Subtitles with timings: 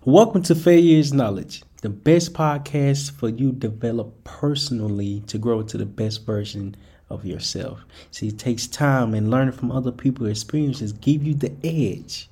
[0.00, 5.78] Welcome to Failure is Knowledge, the best podcast for you develop personally to grow into
[5.78, 6.74] the best version
[7.08, 7.84] of yourself.
[8.10, 12.28] See, it takes time and learning from other people's experiences give you the edge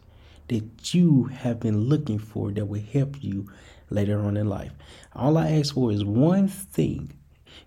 [0.48, 3.46] that you have been looking for that will help you
[3.88, 4.72] later on in life.
[5.14, 7.12] All I ask for is one thing.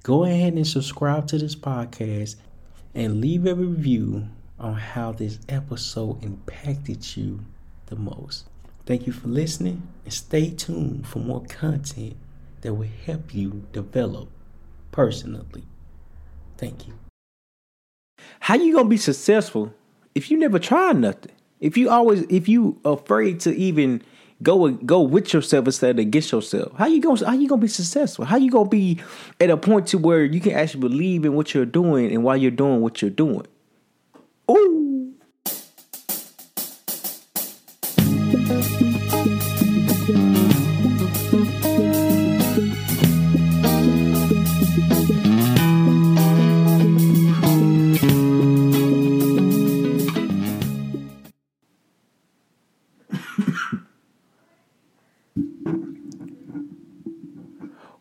[0.01, 2.35] Go ahead and subscribe to this podcast
[2.93, 4.27] and leave a review
[4.59, 7.39] on how this episode impacted you
[7.85, 8.49] the most.
[8.85, 12.17] Thank you for listening and stay tuned for more content
[12.61, 14.29] that will help you develop
[14.91, 15.63] personally.
[16.57, 16.93] Thank you.
[18.41, 19.73] How you gonna be successful
[20.15, 21.31] if you never try nothing?
[21.61, 24.01] If you always if you afraid to even
[24.41, 27.69] go go with yourself instead of against yourself, how you gonna how you gonna be
[27.69, 28.25] successful?
[28.25, 28.99] How you gonna be
[29.39, 32.35] at a point to where you can actually believe in what you're doing and why
[32.35, 33.47] you're doing what you're doing?
[34.51, 34.82] Ooh.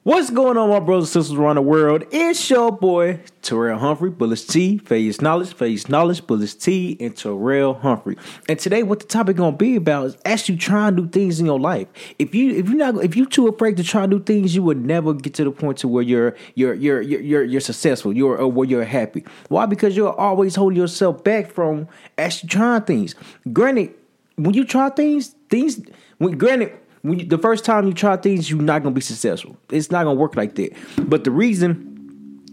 [0.04, 2.02] What's going on, my brothers and sisters around the world?
[2.10, 7.80] It's your boy, Terryl Humphrey, Bullish Tee, Failure's Knowledge, Failure's Knowledge, Bullish Tee, and Terryl
[7.80, 8.16] Humphrey.
[8.48, 11.60] And today, what the topic gonna be about is actually trying new things in your
[11.60, 11.86] life.
[12.18, 14.84] If you if you're not if you're too afraid to try new things, you would
[14.84, 18.12] never get to the point to where you're you're you're you're you're, you're successful.
[18.12, 19.24] You're or where you're happy.
[19.50, 19.66] Why?
[19.66, 21.86] Because you're always holding yourself back from
[22.18, 23.14] actually trying things.
[23.52, 23.94] Granted,
[24.34, 25.80] when you try things, things
[26.18, 29.56] when granted when you, the first time you try things, you're not gonna be successful.
[29.70, 30.72] It's not gonna work like that.
[30.98, 31.88] But the reason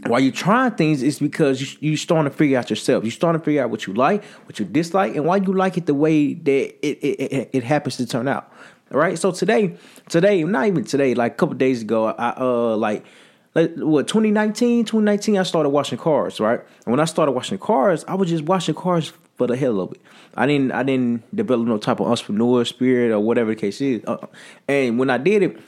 [0.07, 3.03] why you're trying things is because you you starting to figure out yourself.
[3.03, 5.77] You're starting to figure out what you like, what you dislike, and why you like
[5.77, 8.51] it the way that it it, it, it happens to turn out.
[8.91, 9.19] All right.
[9.19, 9.77] So today,
[10.07, 13.05] today, not even today, like a couple days ago, I uh like
[13.53, 18.13] what 2019 2019 i started washing cars right and when i started washing cars i
[18.13, 20.01] was just washing cars for the hell of it.
[20.35, 24.03] I didn't i didn't develop no type of entrepreneur spirit or whatever the case is.
[24.05, 24.27] Uh,
[24.67, 25.59] and when i did it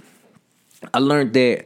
[0.93, 1.65] i learned that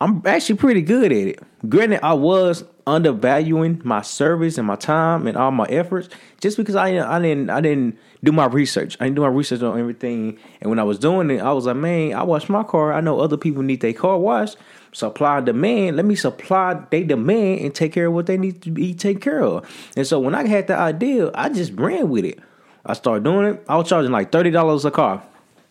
[0.00, 1.42] i'm actually pretty good at it.
[1.68, 6.08] Granted i was undervaluing my service and my time and all my efforts
[6.40, 8.96] just because i i didn't i didn't do my research.
[9.00, 10.38] I didn't do my research on everything.
[10.60, 12.92] And when i was doing it i was like man i wash my car.
[12.92, 14.56] I know other people need their car washed
[14.92, 15.96] supply demand.
[15.96, 19.20] Let me supply they demand and take care of what they need to be taken
[19.20, 19.68] care of.
[19.96, 22.38] And so when I had the idea, I just ran with it.
[22.86, 23.64] I started doing it.
[23.68, 25.22] I was charging like thirty dollars a car,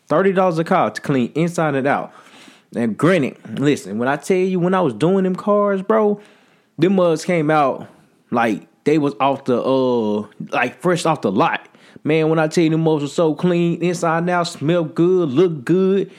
[0.07, 2.13] thirty dollars a car to clean inside and out.
[2.75, 6.22] And granted, listen, when I tell you when I was doing them cars, bro,
[6.78, 7.88] them mugs came out
[8.29, 11.67] like they was off the uh like fresh off the lot.
[12.03, 15.29] Man, when I tell you them mugs were so clean inside and out, smell good,
[15.29, 16.11] look good.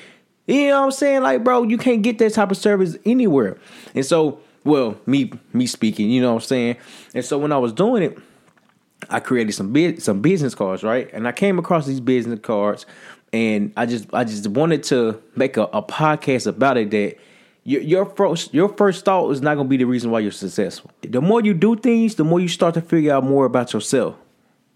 [0.48, 1.22] You know what I'm saying?
[1.22, 3.58] Like, bro, you can't get that type of service anywhere.
[3.94, 6.76] And so, well, me me speaking, you know what I'm saying?
[7.14, 8.18] And so when I was doing it,
[9.10, 11.08] I created some bit some business cards, right?
[11.12, 12.86] And I came across these business cards
[13.30, 17.18] and I just I just wanted to make a, a podcast about it that
[17.64, 20.90] your, your first your first thought is not gonna be the reason why you're successful.
[21.02, 24.16] The more you do things, the more you start to figure out more about yourself.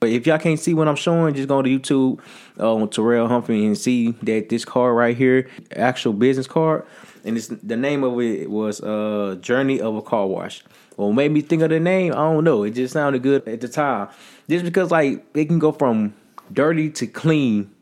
[0.02, 2.18] But if y'all can't see what I'm showing, just go to YouTube
[2.58, 6.84] uh, on Terryl Humphrey and see that this card right here, actual business card,
[7.24, 10.64] and it's the name of it was uh, Journey of a Car Wash.
[10.96, 12.14] Well, made me think of the name.
[12.14, 12.64] I don't know.
[12.64, 14.08] It just sounded good at the time,
[14.50, 16.14] just because like it can go from
[16.52, 17.72] dirty to clean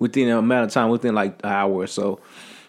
[0.00, 2.18] within an amount of time, within like an hour or so.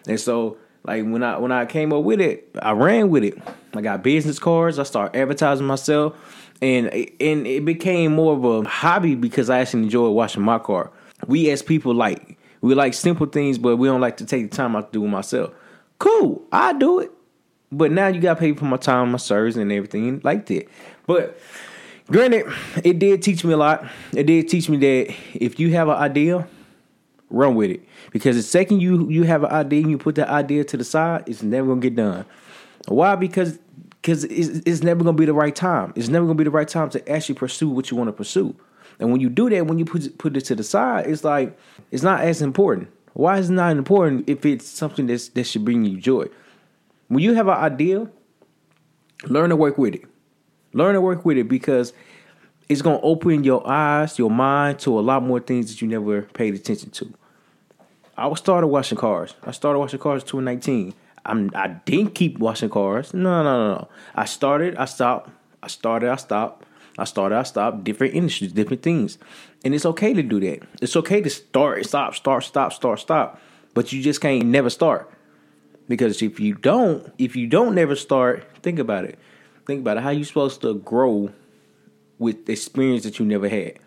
[0.06, 3.42] And so, like when I when I came up with it, I ran with it.
[3.74, 4.78] I got business cards.
[4.78, 6.14] I started advertising myself
[6.62, 10.90] and and it became more of a hobby because I actually enjoy washing my car.
[11.26, 14.56] We as people like we like simple things, but we don't like to take the
[14.56, 15.52] time out to do it myself.
[15.98, 17.10] Cool, I do it,
[17.70, 20.68] but now you got to pay for my time, my service, and everything like that.
[21.06, 21.38] But
[22.10, 22.46] granted,
[22.82, 23.86] it did teach me a lot.
[24.14, 26.48] It did teach me that if you have an idea,
[27.30, 27.82] run with it.
[28.10, 30.84] Because the second you you have an idea and you put that idea to the
[30.84, 32.24] side, it's never gonna get done.
[32.88, 33.16] Why?
[33.16, 33.58] Because
[34.04, 35.94] because it's, it's never gonna be the right time.
[35.96, 38.54] It's never gonna be the right time to actually pursue what you want to pursue.
[38.98, 41.24] And when you do that, when you put it, put it to the side, it's
[41.24, 41.58] like
[41.90, 42.88] it's not as important.
[43.14, 46.26] Why is it not important if it's something that's, that should bring you joy?
[47.08, 48.10] When you have an idea,
[49.24, 50.02] learn to work with it.
[50.74, 51.94] Learn to work with it because
[52.68, 56.22] it's gonna open your eyes, your mind to a lot more things that you never
[56.22, 57.14] paid attention to.
[58.18, 59.34] I started washing cars.
[59.44, 60.94] I started washing cars in 2019.
[61.26, 63.14] I'm I didn't keep washing cars.
[63.14, 63.88] No, no, no, no.
[64.14, 65.30] I started, I stopped.
[65.62, 66.66] I started, I stopped.
[66.96, 69.18] I started, I stopped different industries, different things.
[69.64, 70.62] And it's okay to do that.
[70.80, 73.40] It's okay to start, stop, start, stop, start, stop.
[73.72, 75.10] But you just can't never start.
[75.88, 79.18] Because if you don't, if you don't never start, think about it.
[79.66, 80.02] Think about it.
[80.02, 81.30] How you supposed to grow
[82.18, 83.78] with experience that you never had?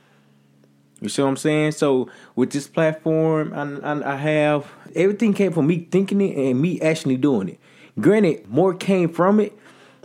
[0.99, 1.73] You see what I'm saying?
[1.73, 4.65] So with this platform, I, I, I have
[4.95, 7.59] everything came from me thinking it and me actually doing it.
[7.99, 9.57] Granted, more came from it.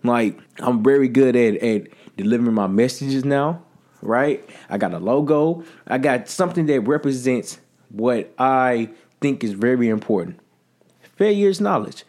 [0.02, 3.62] Like I'm very good at at delivering my messages now.
[4.02, 4.48] Right?
[4.68, 5.64] I got a logo.
[5.86, 7.60] I got something that represents
[7.90, 8.90] what I
[9.20, 10.40] think is very important.
[11.16, 12.04] Failure's knowledge.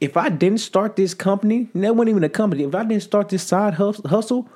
[0.00, 2.64] If I didn't start this company, that wasn't even a company.
[2.64, 4.48] If I didn't start this side hustle,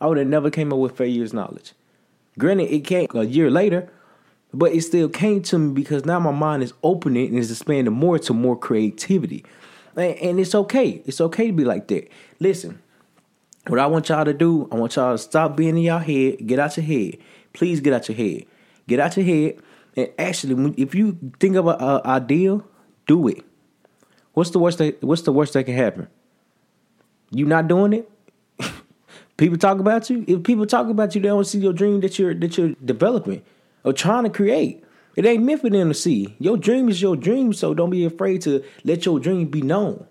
[0.00, 1.72] I would have never came up with failure's knowledge.
[2.38, 3.90] Granted, it came a year later,
[4.52, 7.94] but it still came to me because now my mind is opening and is expanding
[7.94, 9.44] more to more creativity.
[9.96, 11.02] And, it's okay.
[11.04, 12.08] It's okay to be like that.
[12.40, 12.82] Listen,
[13.68, 16.46] what I want y'all to do, I want y'all to stop being in your head.
[16.46, 17.18] Get out your head.
[17.52, 18.46] Please get out your head.
[18.88, 19.58] Get out your head.
[19.96, 22.60] And actually, if you think of an idea,
[23.06, 23.44] do it.
[24.32, 24.78] What's the worst?
[24.78, 26.08] That, what's the worst that can happen?
[27.30, 28.10] You not doing it?
[29.36, 30.24] People talk about you.
[30.28, 33.42] If people talk about you, they don't see your dream that you're that you're developing
[33.82, 34.84] or trying to create.
[35.16, 36.34] It ain't meant for them to see.
[36.38, 40.06] Your dream is your dream, so don't be afraid to let your dream be known.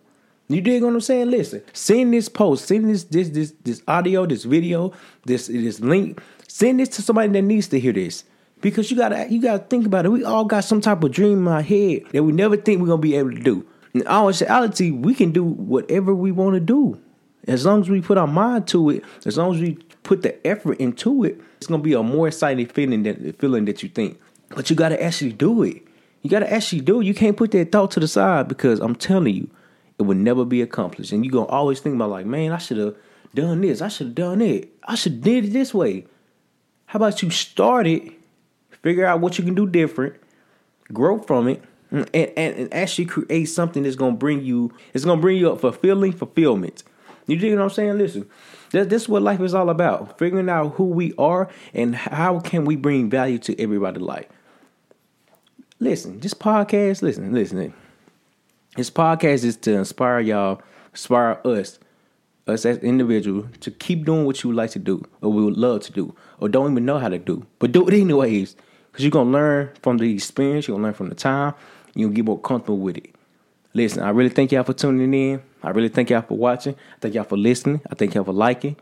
[0.49, 1.31] You dig what I'm saying?
[1.31, 4.91] Listen, send this post, send this this this this audio, this video,
[5.25, 6.21] this this link.
[6.47, 8.25] Send this to somebody that needs to hear this.
[8.61, 10.09] Because you gotta you gotta think about it.
[10.09, 12.87] We all got some type of dream in our head that we never think we're
[12.87, 13.65] gonna be able to do.
[13.93, 16.99] In all reality, we can do whatever we want to do.
[17.47, 20.45] As long as we put our mind to it, as long as we put the
[20.47, 23.89] effort into it, it's gonna be a more exciting feeling than the feeling that you
[23.89, 24.19] think.
[24.49, 25.85] But you gotta actually do it.
[26.21, 27.05] You gotta actually do it.
[27.05, 29.49] You can't put that thought to the side because I'm telling you,
[29.99, 31.11] it will never be accomplished.
[31.11, 32.95] And you're gonna always think about like, man, I should have
[33.33, 36.05] done this, I should have done it, I should did it this way.
[36.85, 38.13] How about you start it,
[38.81, 40.15] figure out what you can do different,
[40.91, 45.21] grow from it, and, and, and actually create something that's gonna bring you, it's gonna
[45.21, 46.83] bring you a fulfilling fulfillment.
[47.27, 47.97] You dig what I'm saying?
[47.97, 48.29] Listen,
[48.71, 50.17] this, this is what life is all about.
[50.17, 54.27] Figuring out who we are and how can we bring value to everybody's life.
[55.79, 57.73] Listen, this podcast, listen, listen.
[58.75, 60.61] This podcast is to inspire y'all,
[60.91, 61.79] inspire us,
[62.47, 65.81] us as individuals to keep doing what you like to do or we would love
[65.81, 67.45] to do or don't even know how to do.
[67.59, 68.55] But do it anyways.
[68.91, 71.55] Because you're going to learn from the experience, you're going to learn from the time,
[71.95, 73.15] to get more comfortable with it.
[73.73, 75.41] Listen, I really thank y'all for tuning in.
[75.63, 76.75] I really thank y'all for watching.
[76.75, 77.81] I thank y'all for listening.
[77.89, 78.75] I thank y'all for liking.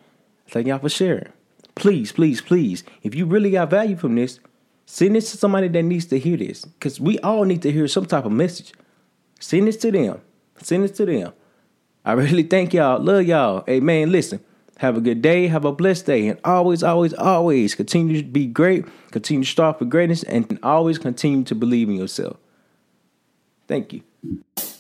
[0.48, 1.32] I thank y'all for sharing.
[1.76, 4.40] Please, please, please, if you really got value from this,
[4.86, 6.66] send this to somebody that needs to hear this.
[6.66, 8.74] Because we all need to hear some type of message.
[9.40, 10.22] Send this to them.
[10.62, 11.32] Send this to them.
[12.04, 13.00] I really thank y'all.
[13.00, 13.64] Love y'all.
[13.66, 14.42] Hey, listen.
[14.80, 15.48] Have a good day.
[15.48, 16.28] Have a blessed day.
[16.28, 18.86] And always, always, always continue to be great.
[19.12, 20.24] Continue to strive for greatness.
[20.24, 22.38] And always continue to believe in yourself.
[23.68, 24.02] Thank you.
[24.22, 24.71] Thank you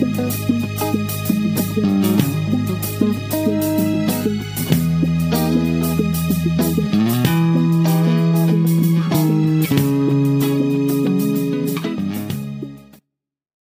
[0.00, 0.67] thank you